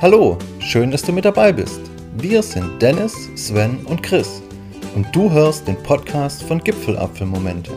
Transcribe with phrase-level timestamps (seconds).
[0.00, 1.80] Hallo, schön, dass du mit dabei bist.
[2.18, 4.40] Wir sind Dennis, Sven und Chris
[4.94, 7.72] und du hörst den Podcast von Gipfelapfelmomente.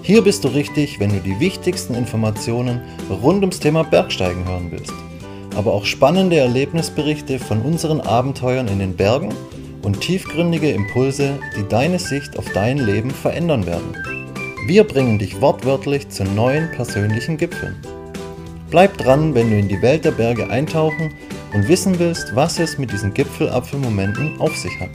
[0.00, 2.80] Hier bist du richtig, wenn du die wichtigsten Informationen
[3.10, 4.94] rund ums Thema Bergsteigen hören willst,
[5.56, 9.34] aber auch spannende Erlebnisberichte von unseren Abenteuern in den Bergen
[9.82, 13.94] und tiefgründige Impulse, die deine Sicht auf dein Leben verändern werden.
[14.66, 17.76] Wir bringen dich wortwörtlich zu neuen persönlichen Gipfeln.
[18.70, 21.12] Bleib dran, wenn du in die Welt der Berge eintauchen
[21.52, 24.90] und wissen willst, was es mit diesen Gipfelapfelmomenten auf sich hat.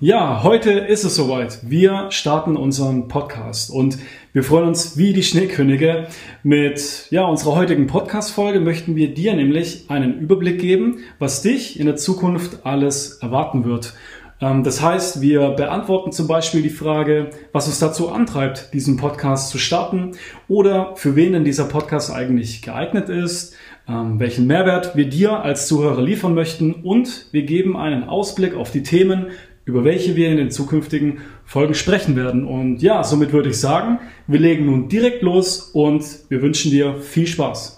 [0.00, 1.60] Ja, heute ist es soweit.
[1.68, 3.98] Wir starten unseren Podcast und
[4.32, 6.08] wir freuen uns wie die Schneekönige.
[6.42, 11.86] Mit ja, unserer heutigen Podcast-Folge möchten wir dir nämlich einen Überblick geben, was dich in
[11.86, 13.94] der Zukunft alles erwarten wird.
[14.40, 19.50] Ähm, das heißt, wir beantworten zum Beispiel die Frage, was uns dazu antreibt, diesen Podcast
[19.50, 20.12] zu starten
[20.46, 23.54] oder für wen denn dieser Podcast eigentlich geeignet ist,
[23.88, 28.70] ähm, welchen Mehrwert wir dir als Zuhörer liefern möchten und wir geben einen Ausblick auf
[28.70, 29.28] die Themen,
[29.64, 32.46] über welche wir in den zukünftigen Folgen sprechen werden.
[32.46, 36.96] Und ja, somit würde ich sagen, wir legen nun direkt los und wir wünschen dir
[36.96, 37.74] viel Spaß.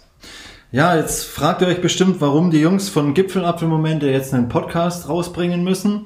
[0.71, 5.65] Ja, jetzt fragt ihr euch bestimmt, warum die Jungs von Gipfelapfelmomente jetzt einen Podcast rausbringen
[5.65, 6.03] müssen.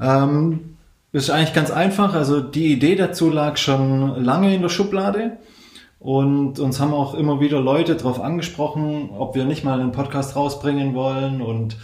[0.00, 0.76] Ähm,
[1.12, 2.14] ist eigentlich ganz einfach.
[2.14, 5.38] Also die Idee dazu lag schon lange in der Schublade.
[6.00, 10.36] Und uns haben auch immer wieder Leute darauf angesprochen, ob wir nicht mal einen Podcast
[10.36, 11.40] rausbringen wollen.
[11.42, 11.76] Und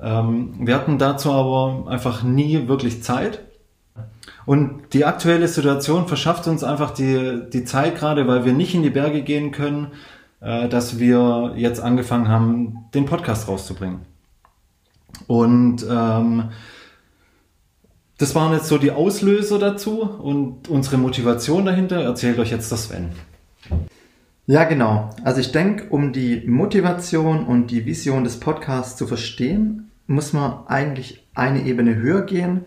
[0.00, 3.42] ähm, wir hatten dazu aber einfach nie wirklich Zeit.
[4.46, 8.82] Und die aktuelle Situation verschafft uns einfach die, die Zeit gerade, weil wir nicht in
[8.82, 9.88] die Berge gehen können,
[10.40, 14.00] äh, dass wir jetzt angefangen haben, den Podcast rauszubringen.
[15.28, 16.50] Und ähm,
[18.20, 22.84] das waren jetzt so die Auslöser dazu und unsere Motivation dahinter erzählt euch jetzt das
[22.84, 23.08] Sven.
[24.46, 25.08] Ja, genau.
[25.24, 30.66] Also ich denke, um die Motivation und die Vision des Podcasts zu verstehen, muss man
[30.66, 32.66] eigentlich eine Ebene höher gehen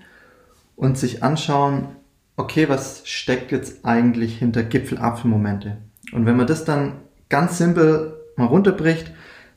[0.75, 1.89] und sich anschauen,
[2.35, 5.77] okay, was steckt jetzt eigentlich hinter Gipfelapfelmomente?
[6.13, 6.93] Und wenn man das dann
[7.29, 9.11] ganz simpel mal runterbricht,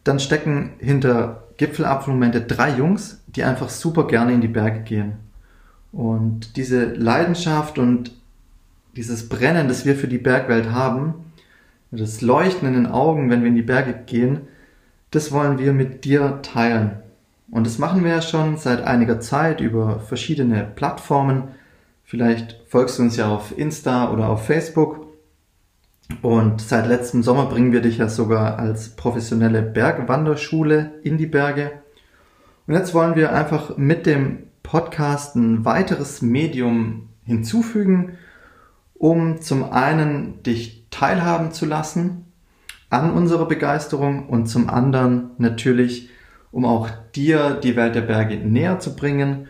[0.04, 5.25] dann stecken hinter Gipfelapfelmomente drei Jungs, die einfach super gerne in die Berge gehen.
[5.92, 8.12] Und diese Leidenschaft und
[8.96, 11.14] dieses Brennen, das wir für die Bergwelt haben,
[11.90, 14.40] das Leuchten in den Augen, wenn wir in die Berge gehen,
[15.10, 17.02] das wollen wir mit dir teilen.
[17.50, 21.44] Und das machen wir ja schon seit einiger Zeit über verschiedene Plattformen.
[22.04, 25.06] Vielleicht folgst du uns ja auf Insta oder auf Facebook.
[26.22, 31.72] Und seit letztem Sommer bringen wir dich ja sogar als professionelle Bergwanderschule in die Berge.
[32.66, 38.18] Und jetzt wollen wir einfach mit dem Podcast ein weiteres Medium hinzufügen,
[38.94, 42.24] um zum einen dich teilhaben zu lassen
[42.90, 46.10] an unserer Begeisterung und zum anderen natürlich,
[46.50, 49.46] um auch dir die Welt der Berge näher zu bringen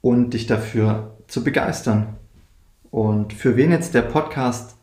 [0.00, 2.16] und dich dafür zu begeistern.
[2.90, 4.76] Und für wen jetzt der Podcast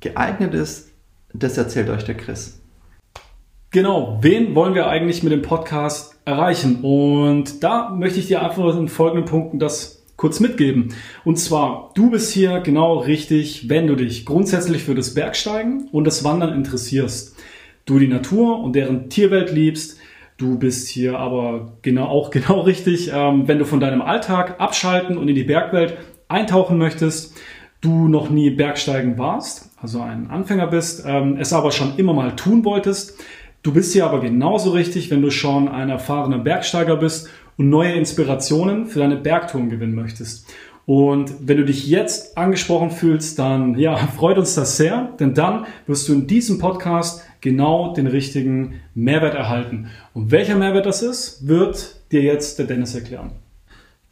[0.00, 0.90] geeignet ist,
[1.32, 2.59] das erzählt euch der Chris.
[3.72, 6.80] Genau, wen wollen wir eigentlich mit dem Podcast erreichen?
[6.82, 10.88] Und da möchte ich dir einfach in folgenden Punkten das kurz mitgeben.
[11.24, 16.04] Und zwar, du bist hier genau richtig, wenn du dich grundsätzlich für das Bergsteigen und
[16.04, 17.36] das Wandern interessierst.
[17.84, 19.98] Du die Natur und deren Tierwelt liebst.
[20.36, 25.16] Du bist hier aber genau auch genau richtig, ähm, wenn du von deinem Alltag abschalten
[25.16, 27.38] und in die Bergwelt eintauchen möchtest.
[27.80, 32.34] Du noch nie Bergsteigen warst, also ein Anfänger bist, ähm, es aber schon immer mal
[32.34, 33.16] tun wolltest
[33.62, 37.28] Du bist hier aber genauso richtig, wenn du schon ein erfahrener Bergsteiger bist
[37.58, 40.46] und neue Inspirationen für deine Bergtouren gewinnen möchtest.
[40.86, 45.66] Und wenn du dich jetzt angesprochen fühlst, dann ja, freut uns das sehr, denn dann
[45.86, 49.88] wirst du in diesem Podcast genau den richtigen Mehrwert erhalten.
[50.14, 53.32] Und welcher Mehrwert das ist, wird dir jetzt der Dennis erklären.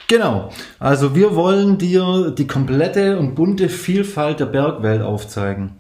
[0.09, 0.51] Genau.
[0.79, 5.73] Also wir wollen dir die komplette und bunte Vielfalt der Bergwelt aufzeigen.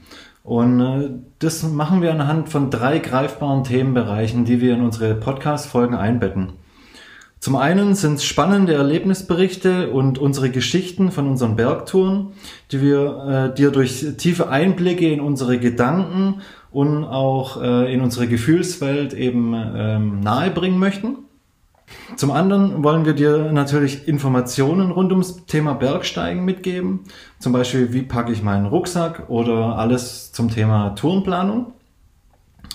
[0.48, 1.10] Und äh,
[1.40, 6.54] das machen wir anhand von drei greifbaren Themenbereichen, die wir in unsere Podcast-Folgen einbetten.
[7.38, 12.28] Zum einen sind es spannende Erlebnisberichte und unsere Geschichten von unseren Bergtouren,
[12.72, 16.40] die wir äh, dir durch tiefe Einblicke in unsere Gedanken
[16.70, 21.27] und auch äh, in unsere Gefühlswelt eben ähm, nahebringen möchten.
[22.16, 27.00] Zum anderen wollen wir dir natürlich Informationen rund ums Thema Bergsteigen mitgeben.
[27.38, 31.72] Zum Beispiel, wie packe ich meinen Rucksack oder alles zum Thema Tourenplanung.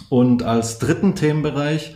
[0.10, 1.96] Und als dritten Themenbereich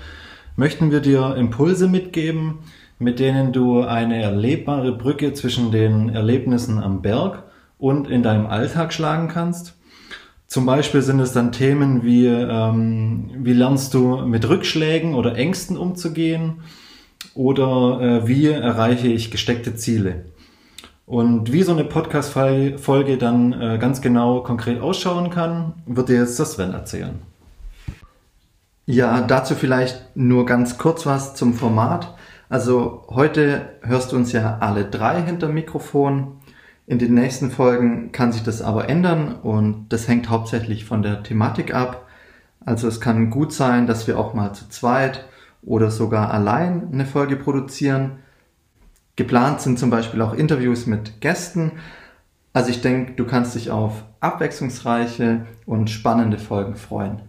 [0.56, 2.60] möchten wir dir Impulse mitgeben,
[3.00, 7.44] mit denen du eine erlebbare Brücke zwischen den Erlebnissen am Berg
[7.78, 9.76] und in deinem Alltag schlagen kannst.
[10.48, 15.78] Zum Beispiel sind es dann Themen wie, ähm, wie lernst du mit Rückschlägen oder Ängsten
[15.78, 16.62] umzugehen
[17.38, 20.26] oder äh, wie erreiche ich gesteckte Ziele.
[21.06, 26.40] Und wie so eine Podcast-Folge dann äh, ganz genau konkret ausschauen kann, wird dir jetzt
[26.40, 27.20] das Sven erzählen.
[28.86, 32.16] Ja, dazu vielleicht nur ganz kurz was zum Format.
[32.50, 36.40] Also heute hörst du uns ja alle drei hinter Mikrofon.
[36.88, 41.24] In den nächsten Folgen kann sich das aber ändern und das hängt hauptsächlich von der
[41.24, 42.08] Thematik ab.
[42.66, 45.26] Also es kann gut sein, dass wir auch mal zu zweit
[45.64, 48.20] oder sogar allein eine Folge produzieren.
[49.16, 51.74] Geplant sind zum Beispiel auch Interviews mit Gästen.
[52.54, 57.22] Also ich denke, du kannst dich auf abwechslungsreiche und spannende Folgen freuen.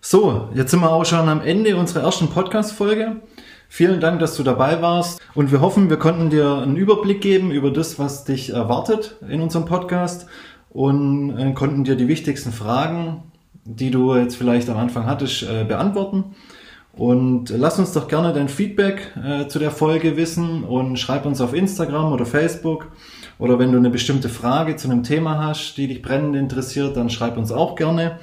[0.00, 3.16] So, jetzt sind wir auch schon am Ende unserer ersten Podcast-Folge.
[3.68, 7.52] Vielen Dank, dass du dabei warst und wir hoffen, wir konnten dir einen Überblick geben
[7.52, 10.26] über das, was dich erwartet in unserem Podcast
[10.70, 13.22] und äh, konnten dir die wichtigsten Fragen,
[13.64, 16.36] die du jetzt vielleicht am Anfang hattest, äh, beantworten.
[16.92, 21.40] Und lass uns doch gerne dein Feedback äh, zu der Folge wissen und schreib uns
[21.40, 22.88] auf Instagram oder Facebook.
[23.38, 27.08] Oder wenn du eine bestimmte Frage zu einem Thema hast, die dich brennend interessiert, dann
[27.08, 28.18] schreib uns auch gerne.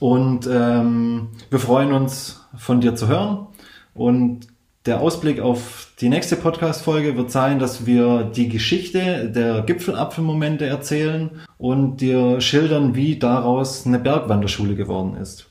[0.00, 3.46] Und ähm, wir freuen uns, von dir zu hören.
[3.94, 4.48] Und
[4.84, 11.30] der Ausblick auf die nächste Podcast-Folge wird sein, dass wir die Geschichte der Gipfelapfelmomente erzählen
[11.62, 15.46] und dir schildern, wie daraus eine Bergwanderschule geworden ist.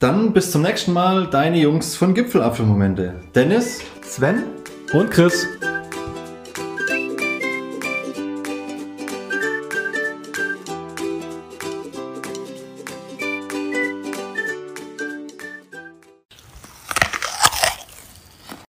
[0.00, 3.20] Dann bis zum nächsten Mal, deine Jungs von Gipfelapfelmomente.
[3.32, 4.42] Dennis, Sven
[4.92, 5.46] und Chris.